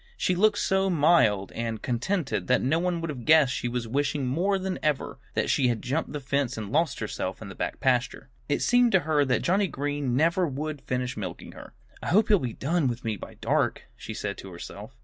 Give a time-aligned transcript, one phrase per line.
[0.17, 4.25] She looked so mild and contented that no one would have guessed she was wishing
[4.25, 7.79] more than ever that she had jumped the fence and lost herself in the back
[7.79, 8.31] pasture.
[8.49, 11.75] It seemed to her that Johnnie Green never would finish milking her.
[12.01, 14.97] "I hope he'll be done with me by dark," she said to herself.